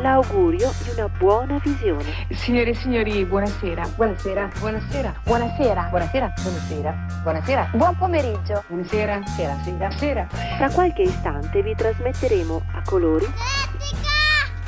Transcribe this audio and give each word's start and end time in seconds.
l'augurio 0.00 0.72
di 0.82 0.90
una 0.90 1.08
buona 1.08 1.60
visione. 1.62 2.26
Signore 2.30 2.70
e 2.70 2.74
signori, 2.74 3.24
buonasera. 3.24 3.88
Buonasera. 3.94 4.50
Buonasera. 4.58 5.14
Buonasera. 5.24 5.88
Buonasera. 5.90 6.32
Buonasera. 6.42 7.06
Buonasera. 7.22 7.70
Buon 7.72 7.96
pomeriggio. 7.96 8.64
Buonasera. 8.68 9.20
Sera. 9.26 9.56
Sera. 9.62 9.90
Sera. 9.90 10.26
Tra 10.56 10.70
qualche 10.70 11.02
istante 11.02 11.62
vi 11.62 11.74
trasmetteremo 11.74 12.62
a 12.74 12.82
colori 12.84 13.26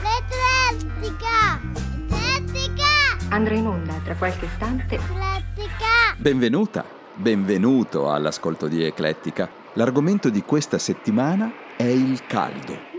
L'Atletica! 0.03 1.61
L'Atletica! 2.09 2.89
Andrà 3.31 3.55
in 3.55 3.67
onda 3.67 3.95
tra 4.05 4.15
qualche 4.15 4.47
istante 4.47 4.97
L'Atletica! 4.97 6.15
Benvenuta, 6.17 6.85
benvenuto 7.15 8.11
all'ascolto 8.11 8.67
di 8.67 8.85
Eclettica. 8.85 9.49
L'argomento 9.75 10.31
di 10.31 10.43
questa 10.43 10.79
settimana 10.79 11.53
è 11.77 11.85
il 11.85 12.27
caldo. 12.27 12.90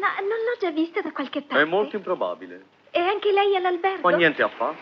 Già 0.62 0.70
vista 0.70 1.02
da 1.02 1.12
qualche 1.12 1.42
parte. 1.42 1.64
È 1.64 1.66
molto 1.66 1.96
improbabile. 1.96 2.66
E 2.92 3.00
anche 3.00 3.32
lei 3.32 3.56
all'albergo? 3.56 4.08
Ma 4.08 4.16
niente 4.16 4.44
affatto. 4.44 4.78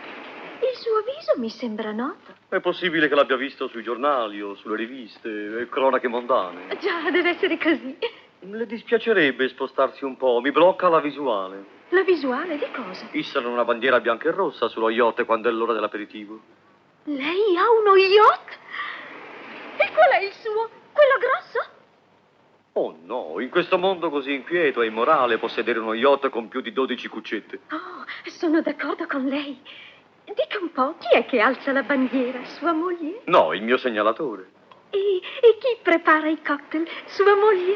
Il 0.59 0.75
suo 0.75 1.01
viso 1.03 1.39
mi 1.39 1.49
sembra 1.49 1.93
noto. 1.93 2.35
È 2.49 2.59
possibile 2.59 3.07
che 3.07 3.15
l'abbia 3.15 3.37
visto 3.37 3.69
sui 3.69 3.81
giornali 3.81 4.41
o 4.41 4.55
sulle 4.55 4.75
riviste 4.75 5.29
e 5.57 5.69
cronache 5.69 6.09
mondane. 6.09 6.77
Già, 6.81 7.09
deve 7.09 7.29
essere 7.29 7.57
così. 7.57 7.97
Le 8.39 8.65
dispiacerebbe 8.65 9.47
spostarsi 9.47 10.03
un 10.03 10.17
po', 10.17 10.41
mi 10.41 10.51
blocca 10.51 10.89
la 10.89 10.99
visuale. 10.99 11.63
La 11.91 12.03
visuale 12.03 12.57
di 12.57 12.67
cosa? 12.75 13.07
Issano 13.11 13.49
una 13.49 13.63
bandiera 13.63 14.01
bianca 14.01 14.27
e 14.27 14.31
rossa 14.33 14.67
sullo 14.67 14.89
yacht 14.89 15.23
quando 15.23 15.47
è 15.47 15.51
l'ora 15.53 15.71
dell'aperitivo. 15.71 16.41
Lei 17.05 17.55
ha 17.55 17.71
uno 17.79 17.95
yacht? 17.95 18.57
E 19.77 19.91
qual 19.93 20.09
è 20.09 20.23
il 20.25 20.33
suo? 20.33 20.69
Quello 20.91 21.17
grosso? 21.19 21.77
Oh 22.73 22.95
no, 23.03 23.39
in 23.39 23.49
questo 23.49 23.77
mondo 23.77 24.09
così 24.09 24.33
inquieto 24.33 24.81
e 24.81 24.87
immorale 24.87 25.37
possedere 25.37 25.79
uno 25.79 25.93
yacht 25.93 26.29
con 26.29 26.47
più 26.47 26.61
di 26.61 26.71
12 26.71 27.07
cuccette. 27.07 27.59
Oh, 27.71 28.05
sono 28.29 28.61
d'accordo 28.61 29.05
con 29.07 29.25
lei. 29.25 29.59
Dica 30.25 30.59
un 30.61 30.71
po', 30.71 30.95
chi 30.99 31.15
è 31.17 31.25
che 31.25 31.39
alza 31.39 31.71
la 31.71 31.81
bandiera? 31.81 32.43
Sua 32.45 32.71
moglie? 32.71 33.21
No, 33.25 33.53
il 33.53 33.63
mio 33.63 33.77
segnalatore. 33.77 34.51
E, 34.91 34.97
e 34.97 35.57
chi 35.57 35.79
prepara 35.81 36.27
i 36.27 36.39
cocktail? 36.41 36.87
Sua 37.07 37.35
moglie? 37.35 37.75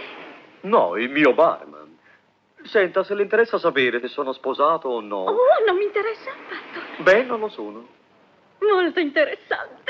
No, 0.61 0.95
il 0.95 1.09
mio 1.09 1.33
barman. 1.33 1.97
Senta, 2.63 3.03
se 3.03 3.15
le 3.15 3.23
interessa 3.23 3.57
sapere 3.57 3.99
se 3.99 4.07
sono 4.07 4.31
sposato 4.31 4.87
o 4.87 5.01
no. 5.01 5.23
Oh, 5.23 5.37
non 5.67 5.77
mi 5.77 5.83
interessa 5.83 6.29
affatto. 6.29 7.03
Beh, 7.03 7.23
non 7.23 7.39
lo 7.39 7.49
sono. 7.49 7.87
Molto 8.59 8.99
interessante. 8.99 9.83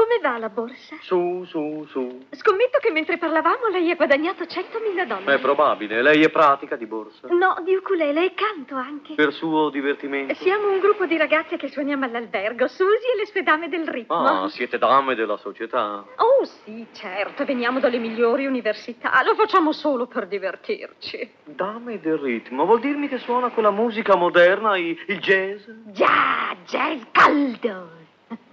Come 0.00 0.18
va 0.22 0.38
la 0.38 0.48
borsa? 0.48 0.96
Su, 1.02 1.44
su, 1.46 1.84
su. 1.90 2.24
Scommetto 2.30 2.78
che 2.80 2.90
mentre 2.90 3.18
parlavamo 3.18 3.68
lei 3.68 3.90
ha 3.90 3.96
guadagnato 3.96 4.44
100.000 4.44 5.04
dollari. 5.04 5.38
È 5.38 5.40
probabile. 5.42 6.00
Lei 6.00 6.22
è 6.22 6.30
pratica 6.30 6.76
di 6.76 6.86
borsa. 6.86 7.28
No, 7.28 7.60
di 7.62 7.74
ukulele 7.74 8.24
e 8.24 8.32
canto 8.32 8.76
anche. 8.76 9.12
Per 9.12 9.30
suo 9.30 9.68
divertimento. 9.68 10.32
Siamo 10.36 10.70
un 10.70 10.78
gruppo 10.78 11.04
di 11.04 11.18
ragazze 11.18 11.58
che 11.58 11.68
suoniamo 11.68 12.06
all'albergo, 12.06 12.66
Susi 12.66 13.08
e 13.14 13.18
le 13.18 13.26
sue 13.26 13.42
dame 13.42 13.68
del 13.68 13.86
ritmo. 13.86 14.16
Ah, 14.16 14.48
siete 14.48 14.78
dame 14.78 15.14
della 15.14 15.36
società. 15.36 16.02
Oh 16.16 16.46
sì, 16.46 16.86
certo, 16.92 17.44
veniamo 17.44 17.78
dalle 17.78 17.98
migliori 17.98 18.46
università, 18.46 19.22
lo 19.22 19.34
facciamo 19.34 19.72
solo 19.72 20.06
per 20.06 20.28
divertirci. 20.28 21.30
Dame 21.44 22.00
del 22.00 22.16
ritmo. 22.16 22.64
Vuol 22.64 22.80
dirmi 22.80 23.06
che 23.06 23.18
suona 23.18 23.50
quella 23.50 23.70
musica 23.70 24.16
moderna, 24.16 24.78
il 24.78 24.96
jazz? 25.18 25.68
Già, 25.88 26.56
jazz 26.64 27.02
caldo. 27.12 27.99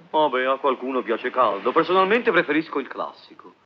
Vabbè, 0.10 0.44
a 0.46 0.58
qualcuno 0.58 1.02
piace 1.02 1.30
caldo. 1.30 1.72
Personalmente 1.72 2.32
preferisco 2.32 2.80
il 2.80 2.88
classico. 2.88 3.57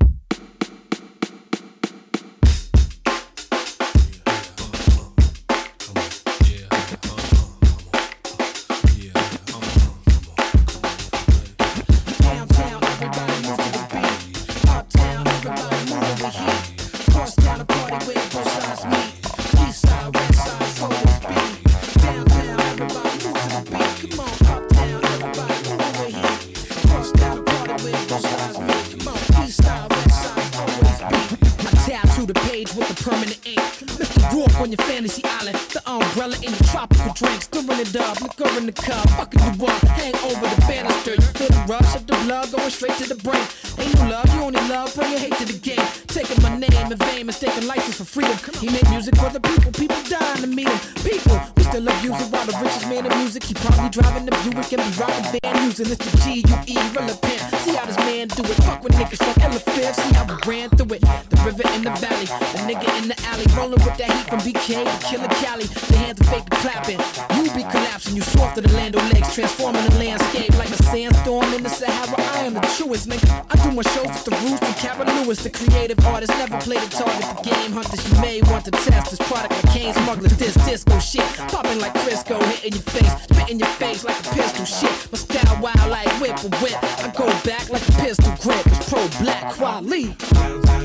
Umbrella 36.02 36.36
in 36.42 36.52
the 36.52 36.64
tropical 36.72 37.14
drinks. 37.14 37.46
Stirring 37.46 37.80
it 37.80 37.96
up, 37.96 38.22
liquor 38.22 38.50
in 38.58 38.66
the 38.66 38.74
cup. 38.74 39.08
Fucking 39.18 39.42
you 39.42 39.66
up, 39.66 39.82
hang 40.00 40.16
over 40.26 40.48
the 40.48 40.62
banister. 40.68 41.14
You 41.16 41.30
feel 41.38 41.50
the 41.50 41.66
rush 41.68 41.96
of 41.96 42.08
the 42.08 42.16
blood 42.26 42.52
going 42.52 42.70
straight 42.70 42.98
to 42.98 43.08
the 43.08 43.20
brain. 43.22 43.46
Ain't 43.80 43.94
no 43.96 44.10
love, 44.10 44.28
you 44.34 44.42
only 44.42 44.62
love, 44.68 44.94
bringing 44.96 45.18
hate 45.18 45.36
to 45.38 45.46
the 45.46 45.58
game. 45.58 45.88
Taking 46.08 46.42
my 46.42 46.58
name 46.58 46.92
in 46.92 46.98
vain, 46.98 47.26
mistaking 47.26 47.68
license 47.68 47.98
for 47.98 48.06
freedom. 48.06 48.38
He 48.60 48.68
made 48.70 48.88
music 48.90 49.16
for 49.16 49.30
the 49.30 49.40
people, 49.40 49.72
people 49.72 50.02
dying 50.10 50.42
to 50.42 50.48
meet 50.48 50.68
him. 50.68 50.80
People, 51.04 51.40
we 51.56 51.64
still 51.64 51.88
abuse 51.88 52.20
it 52.20 52.30
while 52.34 52.46
the 52.46 52.58
richest 52.62 52.88
man 52.90 53.06
in 53.06 53.14
music. 53.20 53.44
He 53.44 53.54
probably 53.54 53.90
driving 53.90 54.26
the 54.26 54.36
Buick 54.44 54.72
and 54.74 54.82
be 54.82 54.92
rocking 55.00 55.40
band 55.40 55.58
using 55.66 55.88
this 55.88 55.98
the 55.98 56.12
G 56.24 56.44
U 56.44 56.58
E 56.68 56.76
relevant. 56.98 57.40
See 57.64 57.76
how 57.76 57.86
this 57.86 57.98
man 57.98 58.28
do 58.28 58.44
it. 58.44 58.58
Fuck 58.66 58.84
with 58.84 58.94
niggas 58.94 59.22
Ella 59.44 59.60
Fifth. 59.60 59.96
See 59.96 60.14
how 60.14 60.26
we 60.26 60.36
ran 60.50 60.70
through 60.70 60.98
it. 60.98 61.02
The 61.30 61.38
river 61.46 61.64
in 61.76 61.84
the 61.84 61.92
valley, 62.02 62.26
the 62.26 62.60
nigga 62.68 62.90
in 63.02 63.08
the 63.08 63.18
alley, 63.30 63.46
rolling 63.56 63.82
with 63.86 63.98
that 63.98 64.12
heat 64.12 64.28
from 64.28 64.40
BK 64.40 64.84
to 64.84 64.98
Killer 65.08 65.32
Cali. 65.42 65.91
The 65.92 65.98
hands 65.98 66.22
are 66.22 66.30
fake 66.32 66.50
clapping. 66.50 67.00
You 67.36 67.44
be 67.52 67.64
collapsing, 67.68 68.16
you 68.16 68.22
soft 68.22 68.56
to 68.56 68.62
the 68.62 68.72
land 68.74 68.96
of 68.96 69.04
legs, 69.12 69.36
transforming 69.36 69.84
the 69.90 69.96
landscape 70.00 70.58
like 70.58 70.70
a 70.70 70.82
sandstorm 70.84 71.54
in 71.54 71.64
the 71.64 71.70
Sahara. 71.70 72.16
I 72.36 72.38
am 72.48 72.54
the 72.54 72.62
truest 72.78 73.10
nigga. 73.10 73.46
I 73.52 73.56
do 73.64 73.72
my 73.76 73.84
shows 73.92 74.08
with 74.08 74.24
the 74.24 74.32
Roots 74.44 74.62
and 74.64 74.76
Cabot 74.78 75.08
Lewis, 75.08 75.44
the 75.44 75.50
creative 75.50 76.00
artist. 76.08 76.32
Never 76.40 76.58
played 76.60 76.84
a 76.84 76.88
target. 76.88 77.26
The 77.36 77.42
game 77.52 77.74
hunters, 77.74 78.02
you 78.08 78.16
may 78.22 78.42
want 78.44 78.64
to 78.66 78.72
test 78.72 79.12
this 79.12 79.20
product 79.28 79.52
like 79.52 79.70
Kane 79.74 79.94
smugglers. 79.94 80.38
This 80.38 80.54
disco 80.66 80.98
shit, 81.00 81.28
popping 81.52 81.80
like 81.80 81.94
Crisco, 81.94 82.42
hitting 82.56 82.74
your 82.74 82.84
face, 82.96 83.12
spitting 83.24 83.60
your 83.60 83.70
face 83.76 84.04
like 84.06 84.20
a 84.20 84.24
pistol 84.34 84.66
shit. 84.66 85.12
My 85.12 85.18
style 85.18 85.60
wild 85.62 85.90
like 85.92 86.08
whip 86.22 86.38
or 86.46 86.52
whip. 86.64 86.78
I 87.04 87.10
go 87.18 87.28
back 87.44 87.70
like 87.70 87.86
a 87.88 87.92
pistol 88.00 88.34
grip. 88.40 88.66
It's 88.68 88.90
pro 88.90 89.06
black 89.20 89.54
quality. 89.56 90.16
I'm 90.36 90.64
a 90.64 90.82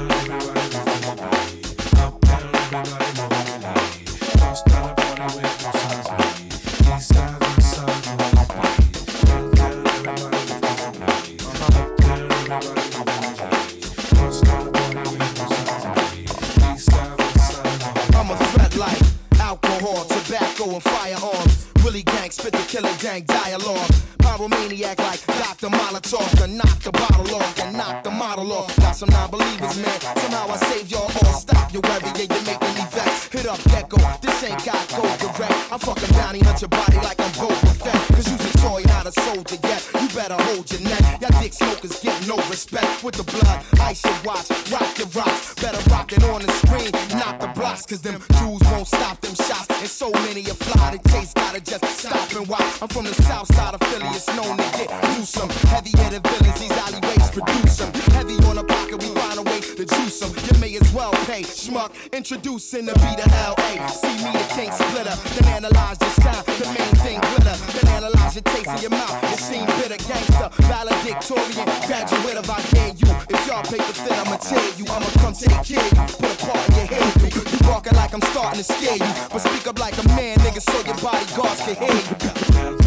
threat 2.66 2.91
like 2.91 3.06
alcohol, 19.47 20.04
tobacco, 20.04 20.70
and 20.74 20.82
firearms. 20.82 21.66
Willie 21.84 22.03
gang 22.03 22.30
spit 22.30 22.53
the 22.53 22.64
killer 22.68 22.92
gang 23.00 23.22
dialogue. 23.22 24.16
Pyromaniac 24.36 24.98
like 24.98 25.24
Dr. 25.26 25.68
Molotov 25.68 26.28
to 26.36 26.47
knock 26.47 26.78
the 26.80 26.92
bottle 26.92 27.36
off 27.36 27.59
and 27.62 27.74
knock 27.74 28.04
the 28.04 28.10
model 28.10 28.53
off. 28.53 28.77
Got 28.77 28.94
some 28.94 29.09
non-believers, 29.09 29.78
man. 29.80 29.98
Somehow 30.00 30.53
I 30.53 30.56
save 30.68 30.91
y'all 30.91 31.10
all. 31.24 31.41
Stop 31.41 31.72
your 31.72 31.80
worry, 31.80 32.12
yeah, 32.21 32.28
you're 32.28 32.44
making 32.44 32.74
me 32.77 32.84
vex. 32.92 33.28
Hit 33.33 33.47
up 33.47 33.62
Gecko, 33.72 33.97
this 34.21 34.44
ain't 34.44 34.62
got 34.62 34.84
go 34.92 35.03
direct. 35.16 35.72
I'm 35.72 35.78
fucking 35.78 36.12
bounty 36.12 36.41
hunt 36.41 36.60
your 36.60 36.68
body 36.68 36.97
like 36.97 37.18
I'm 37.18 37.33
Boba 37.41 37.72
Fett. 37.80 37.97
Cause 38.15 38.28
you's 38.30 38.44
a 38.44 38.59
toy, 38.59 38.83
not 38.84 39.06
a 39.06 39.12
soldier 39.24 39.56
yet. 39.65 39.80
You 40.00 40.09
better 40.15 40.36
hold 40.36 40.71
your 40.71 40.82
neck. 40.82 41.21
Y'all 41.22 41.41
dick 41.41 41.54
smokers 41.54 41.98
get 42.00 42.16
no 42.28 42.36
respect. 42.53 43.03
With 43.03 43.15
the 43.16 43.24
blood, 43.24 43.65
ice 43.80 44.04
your 44.04 44.21
watch, 44.22 44.50
rock 44.71 44.98
your 44.98 45.09
rocks. 45.16 45.54
Better 45.54 45.80
rock 45.89 46.12
it 46.12 46.22
on 46.24 46.42
the 46.42 46.53
screen, 46.60 46.92
not 47.16 47.41
the 47.41 47.48
blocks. 47.56 47.86
Cause 47.86 48.03
them 48.03 48.21
Jews 48.36 48.60
won't 48.68 48.86
stop 48.86 49.18
them 49.22 49.34
shots. 49.34 49.68
And 49.80 49.89
so 49.89 50.10
many 50.28 50.42
a 50.44 50.54
fly, 50.54 50.92
the 50.92 51.09
chase 51.09 51.32
gotta 51.32 51.60
just 51.60 51.84
stop 51.84 52.30
and 52.36 52.47
watch. 52.47 52.82
I'm 52.82 52.89
from 52.89 53.04
the 53.04 53.15
south 53.15 53.48
side 53.54 53.72
of 53.72 53.80
Philly, 53.89 54.12
it's 54.27 54.37
known 54.37 54.57
to 54.57 54.65
get 54.77 54.89
gruesome. 55.03 55.49
Heavy 55.71 55.91
headed 55.97 56.23
villains, 56.27 56.61
these 56.61 56.73
alleyways 56.73 57.31
produce 57.31 57.77
them. 57.78 57.93
Heavy 58.15 58.34
on 58.47 58.57
the 58.57 58.65
pocket, 58.65 59.03
we 59.03 59.09
find 59.15 59.39
a 59.39 59.43
way 59.43 59.61
to 59.61 59.87
seduce 59.87 60.23
'em. 60.23 60.31
You 60.47 60.61
may 60.61 60.77
as 60.77 60.91
well 60.93 61.13
pay. 61.27 61.43
Schmuck, 61.43 61.91
introducing 62.13 62.87
the 62.87 62.95
B 62.95 63.05
to 63.17 63.27
L-A. 63.47 63.71
See 63.89 64.17
me, 64.25 64.33
the 64.33 64.47
king 64.55 64.73
splitter. 64.73 65.17
Then 65.34 65.47
analyze 65.59 65.99
this 65.99 66.17
time, 66.17 66.43
the 66.59 66.67
main 66.77 66.95
thing 67.05 67.21
glitter. 67.21 67.57
Then 67.75 67.89
analyze 67.99 68.34
your 68.34 68.47
taste 68.55 68.71
in 68.71 68.78
your 68.78 68.91
mouth. 68.91 69.17
It 69.33 69.39
seem 69.39 69.67
bitter, 69.78 70.01
gangster, 70.11 70.49
valedictorian, 70.67 71.67
graduate 71.87 72.37
of 72.37 72.51
I 72.51 72.61
dare 72.73 72.95
you. 72.97 73.11
If 73.28 73.47
y'all 73.47 73.63
pay 73.63 73.78
the 73.78 73.95
fit, 73.95 74.19
I'ma 74.23 74.37
tell 74.37 74.71
you. 74.78 74.84
I'ma 74.95 75.09
come 75.23 75.34
take 75.34 75.63
care 75.63 75.84
of 75.84 75.93
you. 75.93 76.05
Put 76.21 76.33
a 76.33 76.47
part 76.47 76.69
in 76.69 76.75
your 76.77 76.87
head. 76.87 77.34
You, 77.34 77.43
you 77.53 77.59
walking 77.69 77.95
like 77.95 78.13
I'm 78.15 78.23
starting 78.33 78.59
to 78.63 78.65
scare 78.65 78.97
you. 78.97 79.13
But 79.31 79.41
speak 79.41 79.67
up 79.67 79.78
like 79.78 79.97
a 79.99 80.07
man, 80.09 80.39
nigga, 80.39 80.61
so 80.61 80.77
your 80.89 80.99
bodyguards 81.05 81.61
can 81.67 81.77
hear 81.77 82.01
you. 82.81 82.85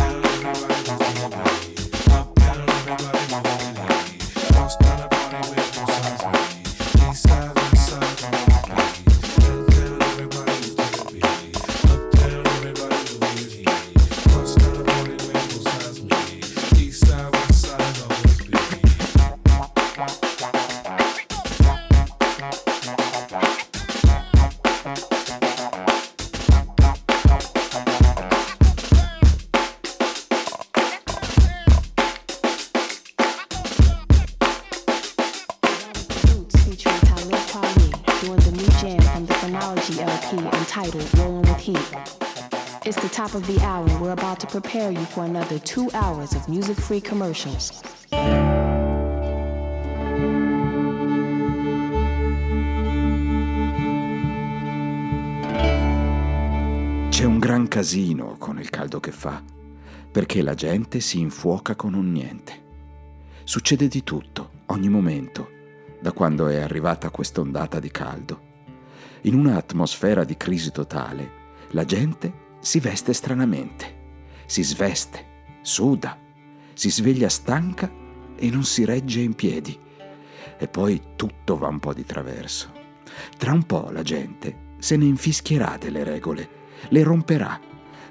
Phonology 39.50 39.98
LP 40.06 40.38
entitled 40.60 41.18
Rolling 41.18 41.42
with 41.42 41.58
Heat. 41.58 41.90
It's 42.86 43.02
the 43.02 43.10
top 43.10 43.34
of 43.34 43.48
the 43.48 43.60
hour. 43.66 43.88
We're 44.00 44.12
about 44.12 44.40
to 44.42 44.46
prepare 44.46 44.92
you 44.92 45.04
for 45.06 45.24
another 45.24 45.58
two 45.58 45.90
hours 45.96 46.36
of 46.36 46.48
music 46.48 46.80
free 46.80 47.02
commercials. 47.02 47.82
C'è 57.10 57.26
un 57.26 57.40
gran 57.40 57.68
casino 57.68 58.36
con 58.38 58.60
il 58.60 58.70
caldo 58.70 59.00
che 59.00 59.12
fa, 59.12 59.42
perché 60.12 60.44
la 60.44 60.54
gente 60.54 61.00
si 61.00 61.20
infuoca 61.20 61.76
con 61.76 61.96
un 61.96 62.12
niente. 62.12 62.54
Succede 63.46 63.88
di 63.88 64.04
tutto, 64.04 64.52
ogni 64.68 64.90
momento, 64.90 65.50
da 66.00 66.12
quando 66.12 66.48
è 66.50 66.58
arrivata 66.58 67.10
quest'ondata 67.10 67.80
di 67.80 67.90
caldo. 67.90 68.49
In 69.24 69.34
un'atmosfera 69.36 70.24
di 70.24 70.38
crisi 70.38 70.72
totale, 70.72 71.32
la 71.72 71.84
gente 71.84 72.48
si 72.60 72.80
veste 72.80 73.14
stranamente, 73.14 73.98
si 74.46 74.64
sveste, 74.64 75.26
suda, 75.62 76.18
si 76.74 76.90
sveglia 76.90 77.28
stanca 77.28 77.92
e 78.36 78.50
non 78.50 78.64
si 78.64 78.86
regge 78.86 79.20
in 79.20 79.34
piedi. 79.34 79.78
E 80.58 80.68
poi 80.68 81.02
tutto 81.16 81.58
va 81.58 81.68
un 81.68 81.80
po' 81.80 81.94
di 81.94 82.06
traverso. 82.06 82.72
Tra 83.38 83.52
un 83.52 83.64
po' 83.64 83.90
la 83.92 84.04
gente 84.04 84.68
se 84.80 84.96
ne 84.96 85.06
infischierà 85.06 85.78
delle 85.78 86.04
regole, 86.06 86.50
le 86.90 87.04
romperà, 87.04 87.60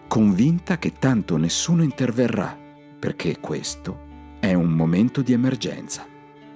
convinta 0.06 0.78
che 0.78 0.93
tanto 0.99 1.38
nessuno 1.38 1.82
interverrà, 1.82 2.56
perché 2.99 3.40
questo 3.40 4.06
è 4.40 4.52
un 4.52 4.70
momento 4.70 5.22
di 5.22 5.32
emergenza 5.32 6.05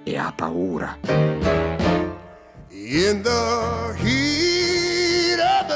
e 0.03 0.17
ha 0.17 0.31
paura. 0.31 0.99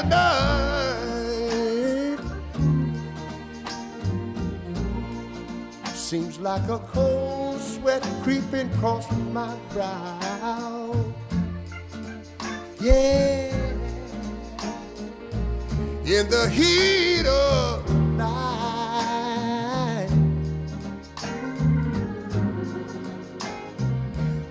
Night, 0.08 0.98
seems 5.94 6.38
like 6.38 6.68
a 6.68 6.78
cold 6.78 7.60
sweat 7.60 8.02
creeping 8.22 8.70
across 8.74 9.06
my 9.32 9.54
brow. 9.72 10.94
Yeah, 12.80 13.54
in 16.04 16.28
the 16.30 16.48
heat 16.48 17.26
of 17.26 17.90
night, 18.16 20.08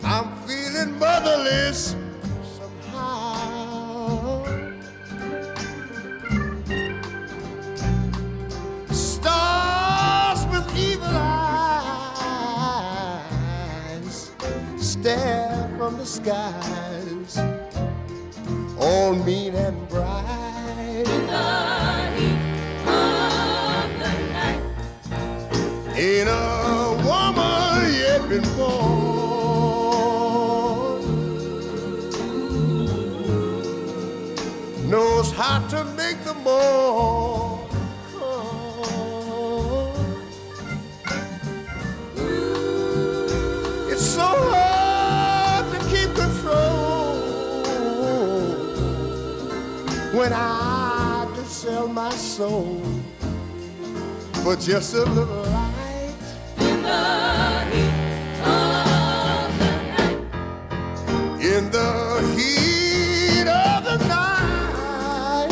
I'm 0.03 0.35
feeling 0.45 0.99
motherless 0.99 1.96
skies, 16.17 17.37
all 18.79 19.13
mean 19.13 19.53
and 19.55 19.87
bright. 19.87 21.05
Ain't 25.95 26.29
a 26.29 26.95
woman 27.05 27.93
yet 28.01 28.21
been 28.29 28.47
born 28.55 28.97
knows 34.89 35.31
how 35.31 35.59
to 35.67 35.83
soul 52.37 52.79
for 54.43 54.55
just 54.57 54.93
a 54.93 55.03
little 55.05 55.41
light. 55.45 56.13
In 56.59 56.83
the 56.83 57.01
heat 57.41 58.37
of 58.45 59.49
the 59.57 59.77
night, 59.97 60.21
In 61.41 61.71
the 61.71 61.91
heat 62.37 63.47
of 63.47 63.79
the 63.89 63.97
night, 64.07 65.51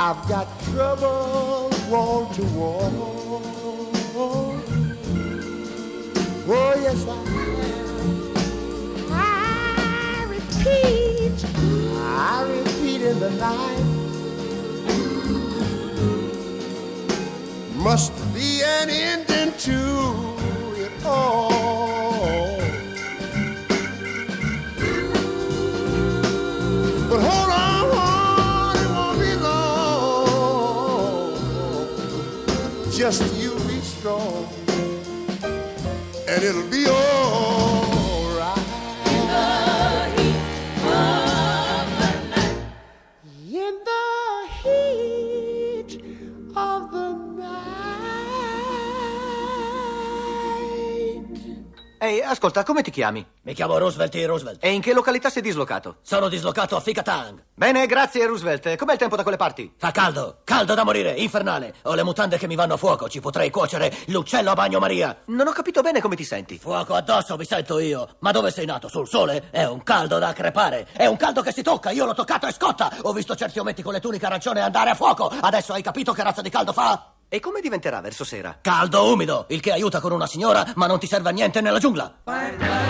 I've 0.00 0.22
got 0.28 0.46
trouble 0.64 1.70
wall 1.88 2.26
to 2.34 2.42
wall. 2.58 2.93
Night. 13.44 13.84
Must 17.76 18.14
be 18.32 18.62
an 18.62 18.88
ending 18.88 19.52
to 19.66 19.80
it 20.84 20.92
all. 21.04 22.58
But 27.10 27.20
hold 27.28 27.50
on, 27.66 28.76
it 28.82 28.88
won't 28.96 29.18
be 29.20 29.32
long. 29.48 29.74
Just 32.90 33.33
ascolta, 52.34 52.62
come 52.62 52.82
ti 52.82 52.90
chiami? 52.90 53.24
Mi 53.42 53.54
chiamo 53.54 53.78
Roosevelt 53.78 54.14
E. 54.14 54.26
Roosevelt. 54.26 54.62
E 54.62 54.70
in 54.70 54.80
che 54.80 54.92
località 54.92 55.30
sei 55.30 55.42
dislocato? 55.42 55.96
Sono 56.02 56.28
dislocato 56.28 56.76
a 56.76 56.80
Ficatang. 56.80 57.42
Bene, 57.54 57.86
grazie 57.86 58.26
Roosevelt. 58.26 58.76
Com'è 58.76 58.92
il 58.92 58.98
tempo 58.98 59.16
da 59.16 59.22
quelle 59.22 59.36
parti? 59.36 59.72
Fa 59.76 59.90
caldo, 59.90 60.40
caldo 60.44 60.74
da 60.74 60.84
morire, 60.84 61.12
infernale. 61.12 61.74
Ho 61.82 61.94
le 61.94 62.02
mutande 62.02 62.36
che 62.36 62.46
mi 62.46 62.56
vanno 62.56 62.74
a 62.74 62.76
fuoco, 62.76 63.08
ci 63.08 63.20
potrei 63.20 63.50
cuocere 63.50 63.92
l'uccello 64.06 64.50
a 64.50 64.54
bagnomaria. 64.54 65.22
Non 65.26 65.46
ho 65.46 65.52
capito 65.52 65.80
bene 65.80 66.00
come 66.00 66.16
ti 66.16 66.24
senti. 66.24 66.58
Fuoco 66.58 66.94
addosso 66.94 67.36
mi 67.36 67.44
sento 67.44 67.78
io. 67.78 68.16
Ma 68.18 68.32
dove 68.32 68.50
sei 68.50 68.66
nato? 68.66 68.88
Sul 68.88 69.08
sole? 69.08 69.48
È 69.50 69.64
un 69.64 69.82
caldo 69.82 70.18
da 70.18 70.32
crepare. 70.32 70.88
È 70.92 71.06
un 71.06 71.16
caldo 71.16 71.40
che 71.40 71.52
si 71.52 71.62
tocca, 71.62 71.90
io 71.90 72.04
l'ho 72.04 72.14
toccato 72.14 72.46
e 72.46 72.52
scotta. 72.52 72.90
Ho 73.02 73.12
visto 73.12 73.34
certi 73.34 73.58
ometti 73.58 73.82
con 73.82 73.92
le 73.92 74.00
tuniche 74.00 74.26
arancione 74.26 74.60
andare 74.60 74.90
a 74.90 74.94
fuoco. 74.94 75.32
Adesso 75.40 75.72
hai 75.72 75.82
capito 75.82 76.12
che 76.12 76.22
razza 76.22 76.42
di 76.42 76.50
caldo 76.50 76.72
fa? 76.72 77.13
E 77.34 77.40
come 77.40 77.60
diventerà 77.60 78.00
verso 78.00 78.22
sera? 78.22 78.58
Caldo 78.60 79.12
umido, 79.12 79.46
il 79.48 79.58
che 79.58 79.72
aiuta 79.72 79.98
con 79.98 80.12
una 80.12 80.28
signora, 80.28 80.64
ma 80.76 80.86
non 80.86 81.00
ti 81.00 81.08
serve 81.08 81.30
a 81.30 81.32
niente 81.32 81.60
nella 81.60 81.80
giungla. 81.80 82.18
White 82.26 82.84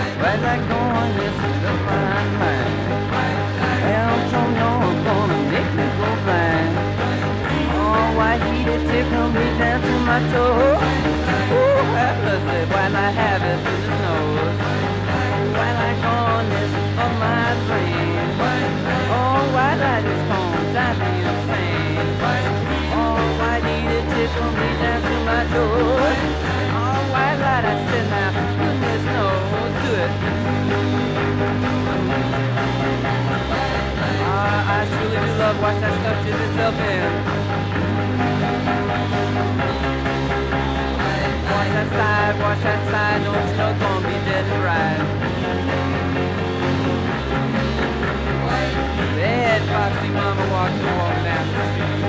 me 24.33 24.69
down 24.81 25.01
to 25.05 25.15
my 25.21 25.43
toes. 25.53 26.17
Oh, 26.73 26.97
white 27.13 27.37
light, 27.45 27.65
I 27.65 27.75
said 27.85 28.05
now, 28.09 28.33
goodness 28.57 29.03
knows, 29.13 29.73
do 29.85 29.91
it. 30.01 30.11
Ah, 34.25 34.73
I 34.73 34.89
truly 34.89 35.17
do 35.21 35.31
love 35.37 35.57
watch 35.61 35.77
that 35.79 35.93
stuff 36.01 36.17
to 36.25 36.29
itself 36.45 36.75
in. 36.89 37.11
Watch 41.51 41.69
that 41.77 41.89
side, 41.93 42.35
watch 42.41 42.61
that 42.65 42.81
side, 42.89 43.19
don't 43.25 43.45
you 43.45 43.55
know 43.57 43.71
gonna 43.77 44.07
be 44.07 44.15
dead 44.25 44.45
and 44.45 44.63
right. 44.65 45.01
Bad 49.17 49.61
foxy 49.69 50.09
mama 50.09 50.45
walks 50.51 50.79
and 50.81 50.97
walk 50.97 51.15
down 51.23 51.45
the 51.53 51.61
street. 51.73 52.04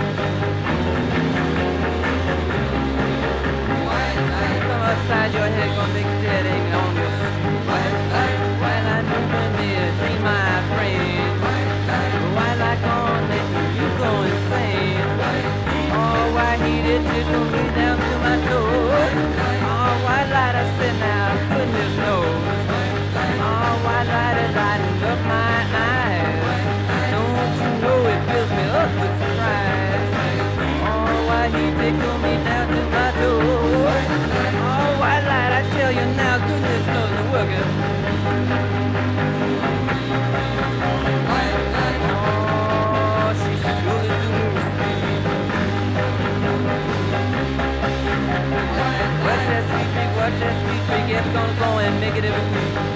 Such 50.26 50.42
as 50.42 50.60
we 50.64 51.14
It's 51.14 51.28
gonna 51.28 51.54
go 51.56 51.78
and 51.78 52.00
make 52.00 52.16
it 52.16 52.24
everything. 52.24 52.95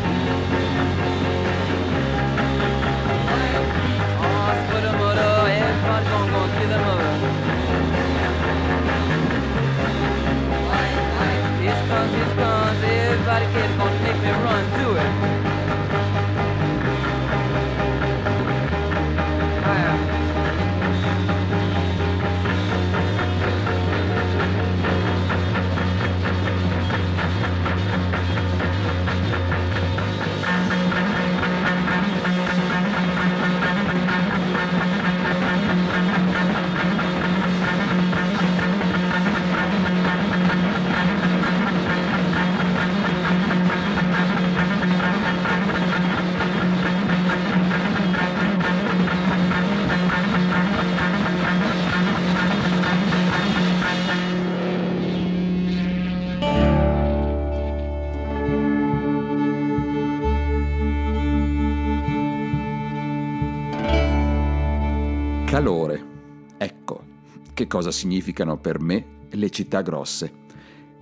Calore. 65.50 66.00
Ecco 66.58 67.02
che 67.54 67.66
cosa 67.66 67.90
significano 67.90 68.56
per 68.56 68.78
me 68.78 69.26
le 69.30 69.50
città 69.50 69.82
grosse. 69.82 70.32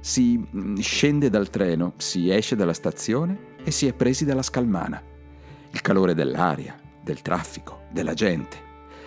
Si 0.00 0.38
mm, 0.38 0.76
scende 0.76 1.28
dal 1.28 1.50
treno, 1.50 1.92
si 1.98 2.30
esce 2.30 2.56
dalla 2.56 2.72
stazione 2.72 3.56
e 3.62 3.70
si 3.70 3.86
è 3.86 3.92
presi 3.92 4.24
dalla 4.24 4.40
scalmana. 4.40 5.02
Il 5.70 5.82
calore 5.82 6.14
dell'aria, 6.14 6.80
del 7.02 7.20
traffico, 7.20 7.82
della 7.92 8.14
gente. 8.14 8.56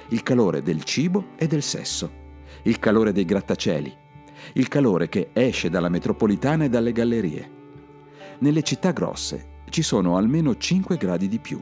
Il 0.10 0.22
calore 0.22 0.62
del 0.62 0.84
cibo 0.84 1.30
e 1.38 1.48
del 1.48 1.64
sesso. 1.64 2.12
Il 2.62 2.78
calore 2.78 3.12
dei 3.12 3.26
grattacieli. 3.26 3.98
Il 4.54 4.68
calore 4.68 5.10
che 5.10 5.32
esce 5.34 5.72
dalla 5.72 5.90
metropolitana 5.90 6.66
e 6.66 6.70
dalle 6.70 6.92
gallerie. 6.92 7.52
Nelle 8.42 8.62
città 8.62 8.92
grosse 8.92 9.64
ci 9.70 9.82
sono 9.82 10.18
almeno 10.18 10.56
5 10.56 10.98
gradi 10.98 11.28
di 11.28 11.40
più. 11.40 11.60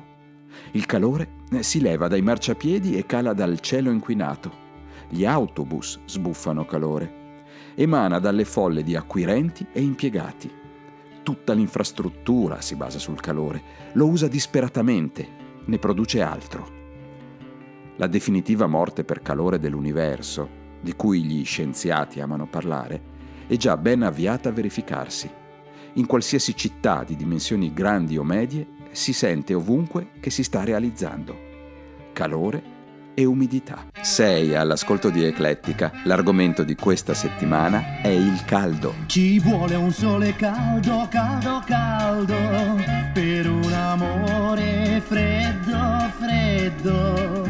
Il 0.71 0.85
calore 0.85 1.29
eh, 1.51 1.63
si 1.63 1.81
leva 1.81 2.07
dai 2.07 2.21
marciapiedi 2.21 2.97
e 2.97 3.05
cala 3.05 3.33
dal 3.33 3.59
cielo 3.59 3.91
inquinato. 3.91 4.67
Gli 5.09 5.25
autobus 5.25 5.99
sbuffano 6.05 6.65
calore. 6.65 7.43
Emana 7.75 8.19
dalle 8.19 8.45
folle 8.45 8.83
di 8.83 8.95
acquirenti 8.95 9.65
e 9.71 9.81
impiegati. 9.81 10.51
Tutta 11.23 11.53
l'infrastruttura 11.53 12.61
si 12.61 12.75
basa 12.75 12.99
sul 12.99 13.19
calore, 13.19 13.61
lo 13.93 14.07
usa 14.07 14.27
disperatamente, 14.27 15.27
ne 15.65 15.77
produce 15.77 16.21
altro. 16.21 16.77
La 17.97 18.07
definitiva 18.07 18.67
morte 18.67 19.03
per 19.03 19.21
calore 19.21 19.59
dell'universo, 19.59 20.57
di 20.81 20.93
cui 20.95 21.23
gli 21.23 21.43
scienziati 21.43 22.21
amano 22.21 22.47
parlare, 22.47 23.17
è 23.47 23.57
già 23.57 23.75
ben 23.77 24.03
avviata 24.03 24.49
a 24.49 24.51
verificarsi. 24.53 25.29
In 25.93 26.05
qualsiasi 26.05 26.55
città 26.55 27.03
di 27.03 27.15
dimensioni 27.15 27.73
grandi 27.73 28.17
o 28.17 28.23
medie 28.23 28.65
si 28.91 29.13
sente 29.13 29.53
ovunque 29.53 30.09
che 30.19 30.29
si 30.29 30.43
sta 30.43 30.63
realizzando. 30.63 31.47
Calore 32.13 32.77
e 33.13 33.25
umidità. 33.25 33.85
Sei 34.01 34.55
all'ascolto 34.55 35.09
di 35.09 35.23
Eclettica. 35.23 35.91
L'argomento 36.05 36.63
di 36.63 36.75
questa 36.75 37.13
settimana 37.13 38.01
è 38.01 38.07
il 38.07 38.43
caldo. 38.45 38.93
Ci 39.07 39.39
vuole 39.39 39.75
un 39.75 39.91
sole 39.91 40.33
caldo, 40.35 41.05
caldo, 41.09 41.61
caldo, 41.65 42.35
per 43.13 43.49
un 43.49 43.73
amore 43.73 45.01
freddo, 45.05 46.11
freddo. 46.17 47.48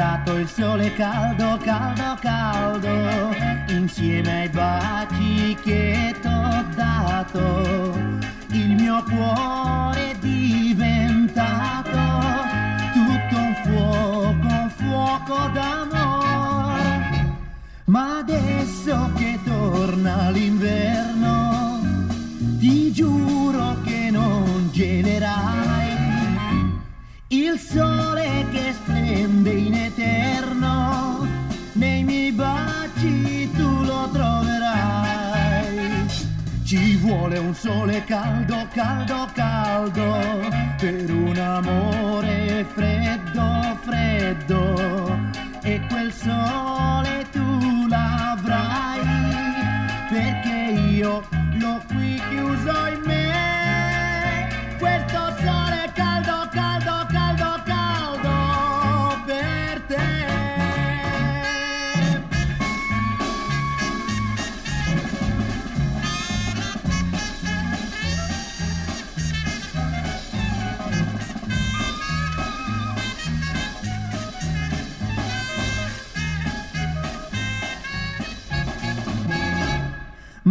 È 0.00 0.02
stato 0.02 0.38
il 0.38 0.48
sole 0.48 0.94
caldo, 0.94 1.58
caldo, 1.58 2.16
caldo, 2.22 3.36
insieme 3.68 4.44
ai 4.44 4.48
baci 4.48 5.54
che 5.62 6.14
t'ho 6.22 6.64
dato. 6.74 7.94
Il 8.52 8.76
mio 8.76 9.02
cuore 9.02 10.12
è 10.12 10.14
diventato 10.16 11.90
tutto 12.94 13.36
un 13.36 13.54
fuoco, 13.62 14.46
un 14.46 14.70
fuoco 14.74 15.50
d'amore. 15.52 17.34
Ma 17.84 18.20
adesso 18.20 19.10
che 19.18 19.38
torna 19.44 20.30
l'inverno, 20.30 21.78
ti 22.58 22.90
giuro 22.90 23.76
che 23.84 24.08
non 24.10 24.70
gelerai. 24.72 25.88
Il 27.32 27.58
sole 27.58 28.46
che 28.50 28.72
splende 28.72 29.50
in 29.50 29.79
vuole 37.10 37.38
un 37.38 37.54
sole 37.54 38.04
caldo, 38.04 38.66
caldo, 38.72 39.26
caldo 39.34 40.16
per 40.78 41.10
un 41.10 41.36
amore 41.36 42.64
freddo, 42.74 43.78
freddo. 43.82 45.18
E 45.62 45.80
quel 45.88 46.12
sole 46.12 47.26
tu 47.32 47.49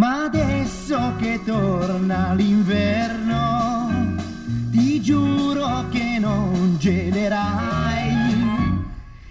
adesso 0.09 1.13
che 1.19 1.39
torna 1.45 2.33
l'inverno, 2.33 4.15
ti 4.71 4.99
giuro 5.01 5.85
che 5.89 6.17
non 6.19 6.77
gelerai. 6.79 8.47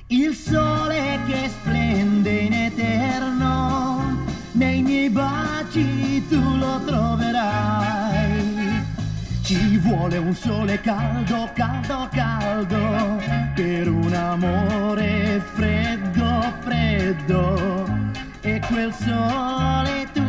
Il 0.06 0.34
sole 0.34 1.18
che 1.26 1.48
splende 1.48 2.30
in 2.30 2.52
eterno, 2.52 4.16
nei 4.52 4.82
miei 4.82 5.10
baci 5.10 6.24
tu 6.28 6.40
lo 6.56 6.80
troverai. 6.84 8.86
Ci 9.42 9.78
vuole 9.78 10.18
un 10.18 10.34
sole 10.34 10.80
caldo, 10.80 11.50
caldo, 11.54 12.08
caldo, 12.12 13.20
per 13.54 13.90
un 13.90 14.12
amore 14.12 15.42
freddo, 15.54 16.52
freddo. 16.60 17.86
E 18.40 18.60
quel 18.68 18.94
sole 18.94 20.06
tu 20.12 20.27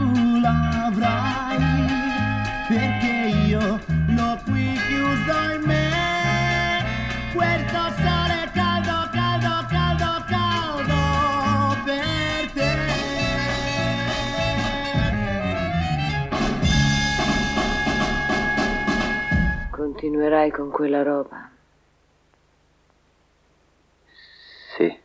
perché 2.70 3.36
io 3.48 3.60
l'ho 3.60 4.40
qui 4.46 4.78
chiuso 4.88 5.38
in 5.56 5.62
me. 5.66 6.86
Questo 7.34 7.82
sole 7.98 8.52
caldo, 8.54 9.10
caldo, 9.12 9.66
caldo, 9.68 10.24
caldo 10.28 11.84
per 11.84 12.52
te. 12.54 12.74
Continuerai 19.72 20.52
con 20.52 20.70
quella 20.70 21.02
roba. 21.02 21.50
Sì, 24.78 24.96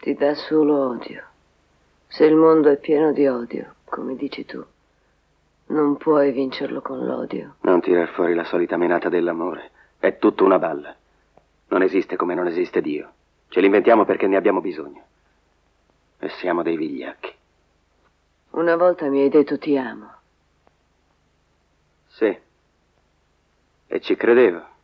Ti 0.00 0.14
dà 0.14 0.34
solo 0.34 0.90
odio. 0.90 1.24
Se 2.08 2.24
il 2.24 2.34
mondo 2.34 2.68
è 2.70 2.76
pieno 2.76 3.12
di 3.12 3.26
odio, 3.26 3.75
come 3.88 4.16
dici 4.16 4.44
tu, 4.44 4.64
non 5.68 5.96
puoi 5.96 6.30
vincerlo 6.32 6.80
con 6.80 7.04
l'odio. 7.04 7.56
non 7.62 7.80
tirar 7.80 8.08
fuori 8.10 8.34
la 8.34 8.44
solita 8.44 8.76
menata 8.76 9.08
dell'amore. 9.08 9.70
È 9.98 10.18
tutto 10.18 10.44
una 10.44 10.58
balla. 10.58 10.94
Non 11.68 11.82
esiste 11.82 12.16
come 12.16 12.34
non 12.34 12.46
esiste 12.46 12.80
Dio. 12.80 13.12
Ce 13.48 13.60
l'inventiamo 13.60 14.04
perché 14.04 14.26
ne 14.26 14.36
abbiamo 14.36 14.60
bisogno. 14.60 15.02
E 16.18 16.28
siamo 16.28 16.62
dei 16.62 16.76
vigliacchi. 16.76 17.32
Una 18.50 18.76
volta 18.76 19.08
mi 19.08 19.22
hai 19.22 19.28
detto 19.28 19.58
ti 19.58 19.76
amo. 19.76 20.10
Sì. 22.08 22.38
E 23.88 24.00
ci 24.00 24.16
credevo. 24.16 24.74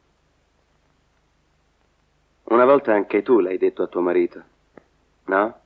Una 2.44 2.64
volta 2.64 2.92
anche 2.92 3.22
tu 3.22 3.38
l'hai 3.38 3.56
detto 3.56 3.82
a 3.82 3.86
tuo 3.86 4.00
marito. 4.00 4.42
No? 5.26 5.60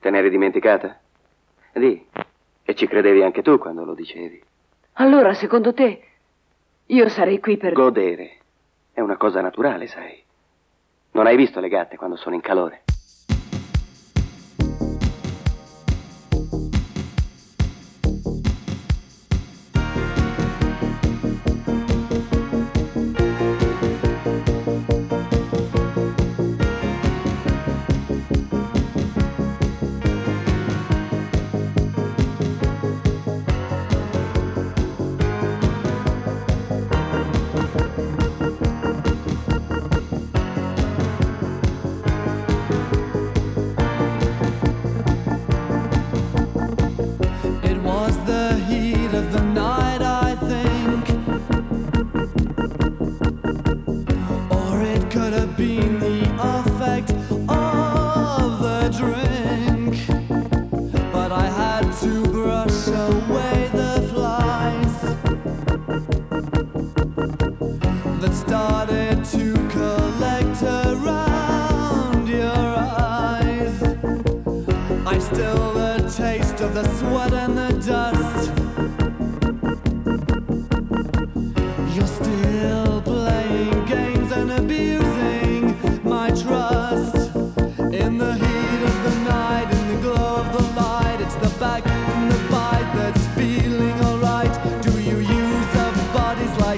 Te 0.00 0.10
ne 0.10 0.18
eri 0.18 0.30
dimenticata? 0.30 0.98
Di. 1.72 2.06
E 2.64 2.74
ci 2.74 2.86
credevi 2.86 3.22
anche 3.22 3.42
tu 3.42 3.58
quando 3.58 3.84
lo 3.84 3.94
dicevi. 3.94 4.42
Allora, 4.94 5.34
secondo 5.34 5.72
te, 5.72 6.02
io 6.86 7.08
sarei 7.08 7.40
qui 7.40 7.56
per... 7.56 7.72
Godere. 7.72 8.38
È 8.92 9.00
una 9.00 9.16
cosa 9.16 9.40
naturale, 9.40 9.86
sai. 9.86 10.22
Non 11.12 11.26
hai 11.26 11.36
visto 11.36 11.60
le 11.60 11.68
gatte 11.68 11.96
quando 11.96 12.16
sono 12.16 12.34
in 12.34 12.40
calore? 12.40 12.82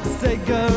say 0.05 0.37
girl 0.37 0.74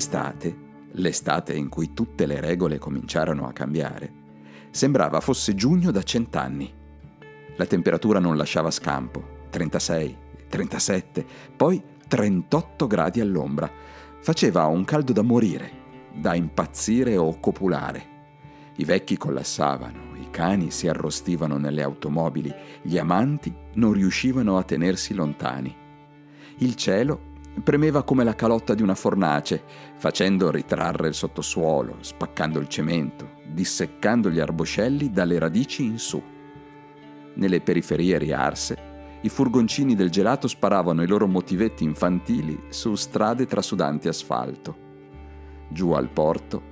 L'estate, 0.00 0.56
l'estate 0.92 1.54
in 1.54 1.68
cui 1.68 1.92
tutte 1.92 2.24
le 2.24 2.40
regole 2.40 2.78
cominciarono 2.78 3.46
a 3.46 3.52
cambiare, 3.52 4.10
sembrava 4.70 5.20
fosse 5.20 5.54
giugno 5.54 5.90
da 5.90 6.02
cent'anni. 6.02 6.72
La 7.56 7.66
temperatura 7.66 8.18
non 8.18 8.38
lasciava 8.38 8.70
scampo, 8.70 9.42
36, 9.50 10.16
37, 10.48 11.26
poi 11.54 11.82
38 12.08 12.86
gradi 12.86 13.20
all'ombra. 13.20 13.70
Faceva 14.20 14.64
un 14.64 14.86
caldo 14.86 15.12
da 15.12 15.20
morire, 15.20 15.70
da 16.14 16.34
impazzire 16.34 17.18
o 17.18 17.38
copulare. 17.38 18.06
I 18.76 18.84
vecchi 18.84 19.18
collassavano, 19.18 20.16
i 20.16 20.30
cani 20.30 20.70
si 20.70 20.88
arrostivano 20.88 21.58
nelle 21.58 21.82
automobili, 21.82 22.50
gli 22.80 22.96
amanti 22.96 23.54
non 23.74 23.92
riuscivano 23.92 24.56
a 24.56 24.62
tenersi 24.62 25.12
lontani. 25.12 25.76
Il 26.60 26.74
cielo 26.74 27.28
Premeva 27.62 28.02
come 28.04 28.24
la 28.24 28.34
calotta 28.34 28.74
di 28.74 28.82
una 28.82 28.94
fornace, 28.94 29.62
facendo 29.96 30.50
ritrarre 30.50 31.08
il 31.08 31.14
sottosuolo, 31.14 31.96
spaccando 32.00 32.58
il 32.58 32.68
cemento, 32.68 33.32
disseccando 33.46 34.30
gli 34.30 34.38
arboscelli 34.38 35.10
dalle 35.10 35.38
radici 35.38 35.84
in 35.84 35.98
su. 35.98 36.22
Nelle 37.34 37.60
periferie 37.60 38.18
riarse, 38.18 39.18
i 39.22 39.28
furgoncini 39.28 39.94
del 39.94 40.10
gelato 40.10 40.48
sparavano 40.48 41.02
i 41.02 41.06
loro 41.06 41.26
motivetti 41.26 41.84
infantili 41.84 42.58
su 42.70 42.94
strade 42.94 43.46
trasudanti 43.46 44.08
asfalto. 44.08 44.88
Giù 45.68 45.90
al 45.90 46.08
porto, 46.08 46.62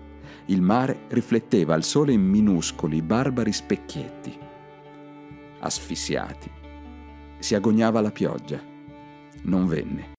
il 0.47 0.63
mare 0.63 1.01
rifletteva 1.09 1.75
al 1.75 1.85
sole 1.85 2.13
in 2.13 2.23
minuscoli, 2.23 3.03
barbari 3.03 3.53
specchietti. 3.53 4.39
Asfissiati, 5.61 6.51
si 7.39 7.55
agognava 7.55 8.01
la 8.01 8.11
pioggia. 8.11 8.61
Non 9.43 9.67
venne. 9.67 10.18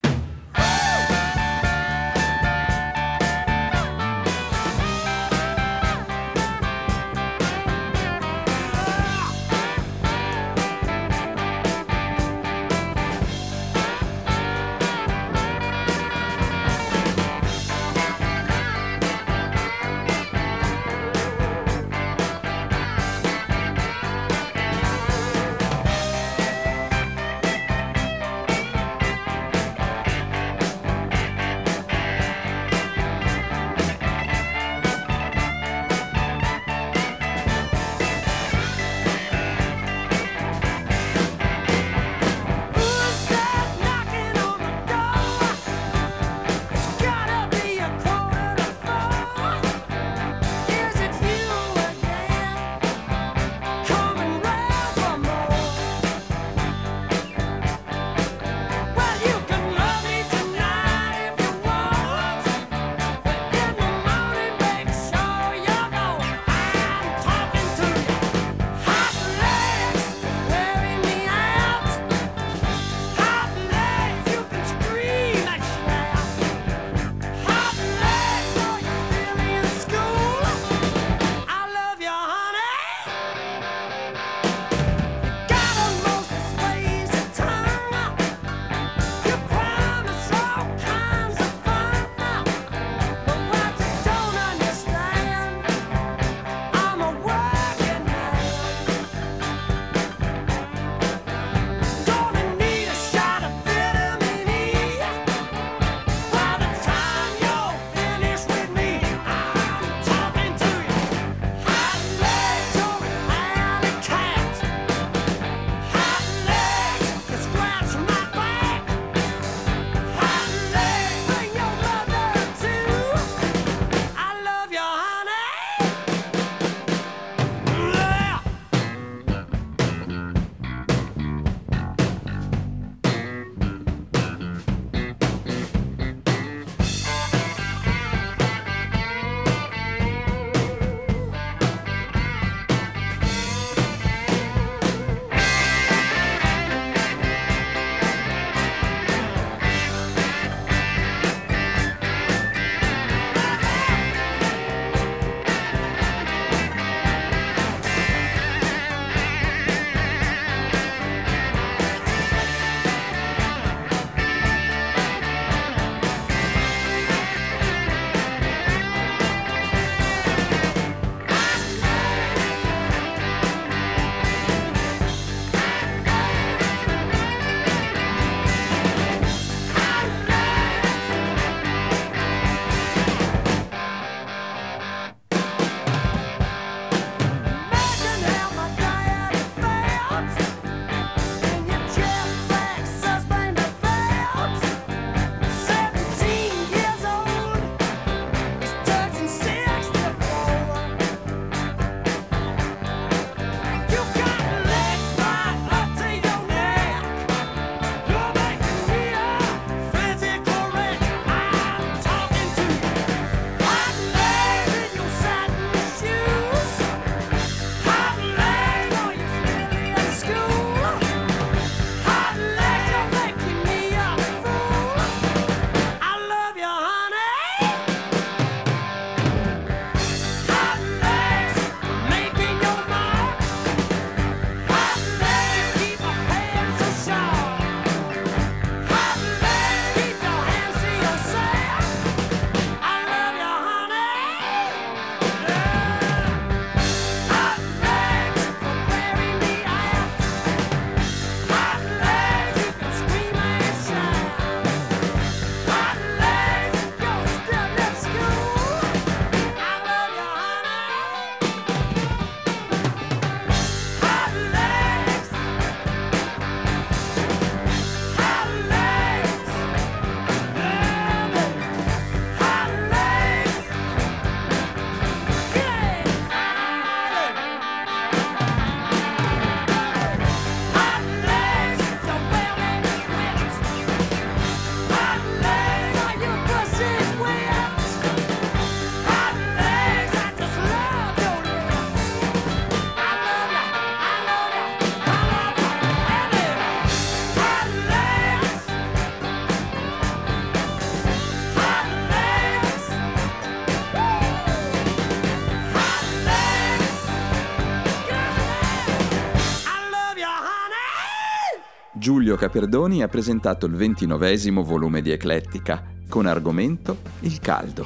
Giulio 312.00 312.38
Caperdoni 312.38 313.04
ha 313.04 313.10
presentato 313.10 313.66
il 313.66 313.74
ventinovesimo 313.74 314.64
volume 314.64 315.02
di 315.02 315.12
Eclettica 315.12 315.84
con 316.08 316.28
argomento 316.28 317.00
Il 317.20 317.42
caldo. 317.42 317.86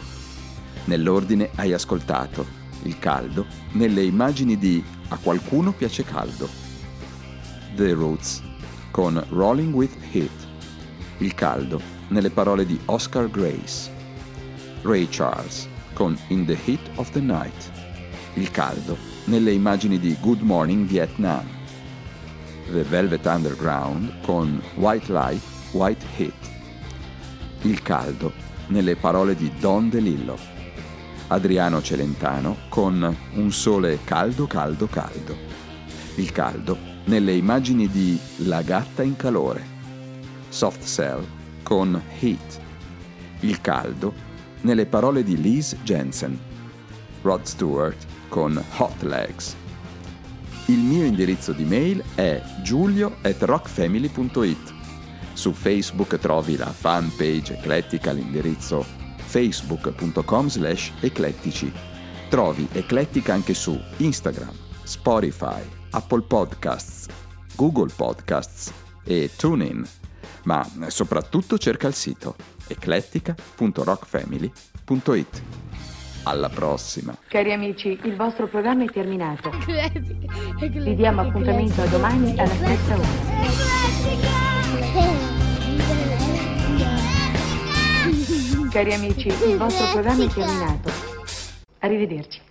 Nell'ordine 0.85 1.49
hai 1.55 1.73
ascoltato 1.73 2.45
Il 2.83 2.99
caldo 2.99 3.47
nelle 3.71 4.03
immagini 4.03 4.55
di 4.59 4.83
A 5.07 5.17
qualcuno 5.17 5.71
piace 5.71 6.03
caldo. 6.03 6.47
The 7.75 7.93
Roots 7.93 8.43
con 8.91 9.19
Rolling 9.29 9.73
with 9.73 9.95
Heat. 10.11 10.47
Il 11.17 11.33
caldo 11.33 11.81
nelle 12.09 12.29
parole 12.29 12.67
di 12.67 12.79
Oscar 12.85 13.27
Grace. 13.31 13.89
Ray 14.83 15.07
Charles 15.09 15.67
con 15.95 16.15
In 16.27 16.45
the 16.45 16.57
Heat 16.65 16.87
of 16.97 17.09
the 17.09 17.19
Night. 17.19 17.71
Il 18.35 18.51
caldo 18.51 18.95
nelle 19.23 19.51
immagini 19.53 19.97
di 19.97 20.15
Good 20.21 20.41
Morning 20.41 20.85
Vietnam. 20.85 21.61
The 22.71 22.83
Velvet 22.83 23.25
Underground 23.25 24.21
con 24.21 24.61
White 24.75 25.11
Light, 25.11 25.41
White 25.71 26.05
Heat. 26.17 26.33
Il 27.63 27.81
caldo 27.81 28.31
nelle 28.67 28.95
parole 28.95 29.35
di 29.35 29.51
Don 29.59 29.89
DeLillo. 29.89 30.37
Adriano 31.27 31.81
Celentano 31.81 32.57
con 32.69 33.15
Un 33.33 33.51
sole 33.51 33.99
caldo, 34.03 34.47
caldo, 34.47 34.87
caldo. 34.87 35.35
Il 36.15 36.31
caldo 36.31 36.77
nelle 37.05 37.33
immagini 37.33 37.87
di 37.89 38.19
La 38.37 38.61
gatta 38.61 39.03
in 39.03 39.15
calore. 39.15 39.65
Soft 40.49 40.83
Cell 40.83 41.23
con 41.63 42.01
Heat. 42.19 42.61
Il 43.41 43.59
caldo 43.61 44.13
nelle 44.61 44.85
parole 44.85 45.23
di 45.23 45.39
Liz 45.39 45.75
Jensen. 45.83 46.39
Rod 47.21 47.43
Stewart 47.43 48.05
con 48.29 48.61
Hot 48.77 49.01
Legs. 49.01 49.55
Il 50.67 50.79
mio 50.79 51.03
indirizzo 51.03 51.51
di 51.51 51.65
mail 51.65 52.01
è 52.15 52.41
giulio 52.61 53.17
at 53.21 53.41
rockfamily.it. 53.41 54.73
Su 55.33 55.51
Facebook 55.51 56.17
trovi 56.19 56.55
la 56.55 56.71
fanpage 56.71 57.57
eclettica 57.57 58.11
all'indirizzo 58.11 58.85
facebook.com 59.17 60.47
slash 60.47 60.93
eclettici. 61.01 61.69
Trovi 62.29 62.65
eclettica 62.71 63.33
anche 63.33 63.53
su 63.53 63.77
Instagram, 63.97 64.53
Spotify, 64.83 65.61
Apple 65.89 66.21
Podcasts, 66.21 67.07
Google 67.55 67.91
Podcasts 67.93 68.71
e 69.03 69.31
TuneIn. 69.35 69.85
Ma 70.43 70.65
soprattutto 70.87 71.57
cerca 71.57 71.87
il 71.87 71.93
sito 71.93 72.37
eclettica.rockfamily.it. 72.67 75.41
Alla 76.23 76.49
prossima! 76.49 77.17
Cari 77.27 77.51
amici, 77.51 77.99
il 78.03 78.15
vostro 78.15 78.47
programma 78.47 78.83
è 78.85 78.87
terminato. 78.87 79.51
Vi 80.59 80.95
diamo 80.95 81.21
appuntamento 81.21 81.81
a 81.81 81.85
domani 81.87 82.39
alla 82.39 82.53
stessa 82.53 82.95
ora. 82.95 83.07
Cari 88.71 88.93
amici, 88.93 89.27
il 89.27 89.57
vostro 89.57 89.91
programma 89.91 90.23
è 90.23 90.27
terminato. 90.27 90.91
Arrivederci. 91.79 92.39